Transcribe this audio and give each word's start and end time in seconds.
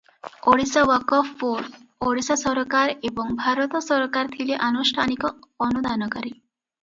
ଓଡ଼ିଶା 0.51 0.83
ୱାକଫ 0.91 1.19
ବୋର୍ଡ଼, 1.41 1.81
ଓଡ଼ିଶା 2.07 2.37
ସରକାର 2.43 2.95
ଏବଂ 3.09 3.29
ଭାରତ 3.41 3.81
ସରକାର 3.89 4.33
ଥିଲେ 4.39 4.57
ଆନୁଷ୍ଠାନିକ 4.69 5.31
ଅନୁଦାନକାରୀ। 5.67 6.35